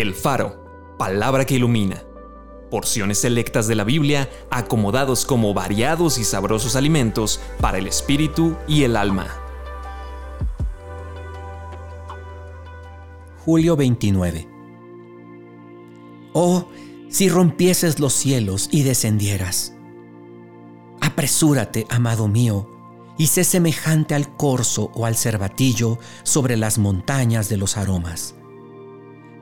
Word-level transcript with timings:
El 0.00 0.14
Faro, 0.14 0.94
palabra 0.96 1.44
que 1.44 1.56
ilumina. 1.56 2.04
Porciones 2.70 3.18
selectas 3.18 3.66
de 3.66 3.74
la 3.74 3.82
Biblia 3.82 4.30
acomodados 4.48 5.24
como 5.24 5.52
variados 5.54 6.18
y 6.18 6.24
sabrosos 6.24 6.76
alimentos 6.76 7.40
para 7.60 7.78
el 7.78 7.88
espíritu 7.88 8.56
y 8.68 8.84
el 8.84 8.96
alma. 8.96 9.26
Julio 13.44 13.74
29. 13.74 14.48
Oh, 16.32 16.68
si 17.08 17.28
rompieses 17.28 17.98
los 17.98 18.12
cielos 18.12 18.68
y 18.70 18.84
descendieras. 18.84 19.74
Apresúrate, 21.00 21.88
amado 21.90 22.28
mío, 22.28 22.70
y 23.18 23.26
sé 23.26 23.42
semejante 23.42 24.14
al 24.14 24.36
corzo 24.36 24.92
o 24.94 25.06
al 25.06 25.16
cervatillo 25.16 25.98
sobre 26.22 26.56
las 26.56 26.78
montañas 26.78 27.48
de 27.48 27.56
los 27.56 27.76
aromas 27.76 28.36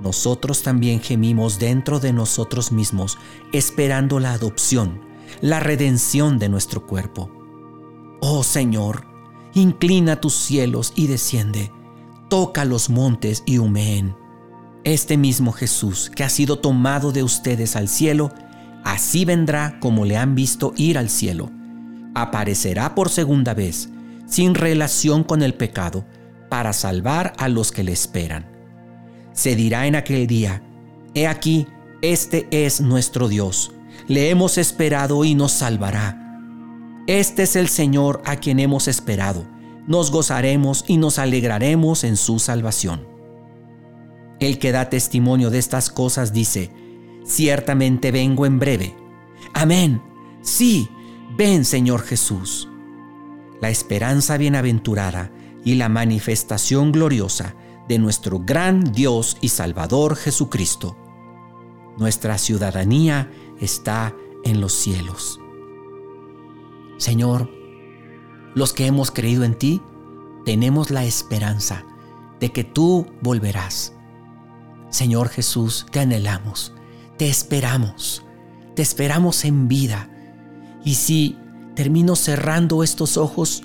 nosotros 0.00 0.62
también 0.62 1.00
gemimos 1.00 1.58
dentro 1.58 2.00
de 2.00 2.12
nosotros 2.12 2.72
mismos, 2.72 3.18
esperando 3.52 4.18
la 4.18 4.32
adopción, 4.32 5.00
la 5.40 5.60
redención 5.60 6.38
de 6.38 6.48
nuestro 6.48 6.86
cuerpo. 6.86 7.30
Oh 8.20 8.42
Señor, 8.42 9.06
inclina 9.54 10.20
tus 10.20 10.34
cielos 10.34 10.92
y 10.96 11.06
desciende, 11.06 11.70
toca 12.28 12.64
los 12.64 12.90
montes 12.90 13.42
y 13.46 13.58
humeen. 13.58 14.16
Este 14.84 15.16
mismo 15.16 15.52
Jesús 15.52 16.10
que 16.14 16.24
ha 16.24 16.30
sido 16.30 16.58
tomado 16.58 17.12
de 17.12 17.22
ustedes 17.22 17.76
al 17.76 17.88
cielo, 17.88 18.32
así 18.84 19.24
vendrá 19.24 19.78
como 19.80 20.04
le 20.04 20.16
han 20.16 20.34
visto 20.34 20.72
ir 20.76 20.96
al 20.96 21.10
cielo. 21.10 21.50
Aparecerá 22.14 22.94
por 22.94 23.10
segunda 23.10 23.54
vez, 23.54 23.90
sin 24.26 24.54
relación 24.54 25.24
con 25.24 25.42
el 25.42 25.54
pecado, 25.54 26.06
para 26.48 26.72
salvar 26.72 27.34
a 27.38 27.48
los 27.48 27.70
que 27.70 27.84
le 27.84 27.92
esperan 27.92 28.59
se 29.40 29.56
dirá 29.56 29.86
en 29.86 29.96
aquel 29.96 30.26
día, 30.26 30.62
He 31.14 31.26
aquí, 31.26 31.66
este 32.02 32.46
es 32.50 32.82
nuestro 32.82 33.26
Dios, 33.26 33.72
le 34.06 34.28
hemos 34.28 34.58
esperado 34.58 35.24
y 35.24 35.34
nos 35.34 35.52
salvará. 35.52 36.42
Este 37.06 37.44
es 37.44 37.56
el 37.56 37.70
Señor 37.70 38.20
a 38.26 38.36
quien 38.36 38.60
hemos 38.60 38.86
esperado, 38.86 39.46
nos 39.86 40.10
gozaremos 40.10 40.84
y 40.88 40.98
nos 40.98 41.18
alegraremos 41.18 42.04
en 42.04 42.18
su 42.18 42.38
salvación. 42.38 43.08
El 44.40 44.58
que 44.58 44.72
da 44.72 44.90
testimonio 44.90 45.48
de 45.48 45.58
estas 45.58 45.88
cosas 45.88 46.34
dice, 46.34 46.70
ciertamente 47.24 48.10
vengo 48.10 48.44
en 48.44 48.58
breve. 48.58 48.94
Amén. 49.54 50.02
Sí, 50.42 50.86
ven 51.38 51.64
Señor 51.64 52.02
Jesús. 52.02 52.68
La 53.62 53.70
esperanza 53.70 54.36
bienaventurada 54.36 55.32
y 55.64 55.76
la 55.76 55.88
manifestación 55.88 56.92
gloriosa 56.92 57.54
de 57.90 57.98
nuestro 57.98 58.38
gran 58.38 58.92
Dios 58.92 59.36
y 59.40 59.48
Salvador 59.48 60.14
Jesucristo. 60.14 60.96
Nuestra 61.98 62.38
ciudadanía 62.38 63.28
está 63.58 64.14
en 64.44 64.60
los 64.60 64.74
cielos. 64.74 65.40
Señor, 66.98 67.50
los 68.54 68.72
que 68.72 68.86
hemos 68.86 69.10
creído 69.10 69.42
en 69.42 69.58
ti, 69.58 69.82
tenemos 70.44 70.92
la 70.92 71.04
esperanza 71.04 71.84
de 72.38 72.52
que 72.52 72.62
tú 72.62 73.08
volverás. 73.22 73.92
Señor 74.90 75.28
Jesús, 75.28 75.84
te 75.90 75.98
anhelamos, 75.98 76.72
te 77.18 77.28
esperamos, 77.28 78.24
te 78.76 78.82
esperamos 78.82 79.44
en 79.44 79.66
vida. 79.66 80.08
Y 80.84 80.94
si 80.94 81.36
termino 81.74 82.14
cerrando 82.14 82.84
estos 82.84 83.16
ojos 83.16 83.64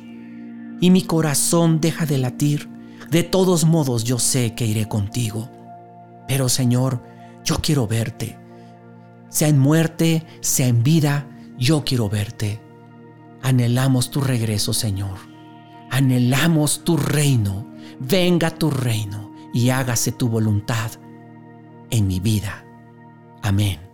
y 0.81 0.89
mi 0.89 1.03
corazón 1.03 1.79
deja 1.79 2.07
de 2.07 2.17
latir, 2.17 2.74
de 3.09 3.23
todos 3.23 3.65
modos 3.65 4.03
yo 4.03 4.19
sé 4.19 4.55
que 4.55 4.65
iré 4.65 4.87
contigo. 4.87 5.49
Pero 6.27 6.49
Señor, 6.49 7.01
yo 7.43 7.57
quiero 7.61 7.87
verte. 7.87 8.37
Sea 9.29 9.47
en 9.47 9.59
muerte, 9.59 10.25
sea 10.41 10.67
en 10.67 10.83
vida, 10.83 11.27
yo 11.57 11.83
quiero 11.83 12.09
verte. 12.09 12.61
Anhelamos 13.41 14.09
tu 14.09 14.21
regreso, 14.21 14.73
Señor. 14.73 15.17
Anhelamos 15.91 16.83
tu 16.83 16.97
reino. 16.97 17.67
Venga 17.99 18.49
tu 18.49 18.69
reino 18.71 19.31
y 19.53 19.69
hágase 19.69 20.11
tu 20.11 20.27
voluntad 20.27 20.91
en 21.91 22.07
mi 22.07 22.19
vida. 22.19 22.65
Amén. 23.41 23.84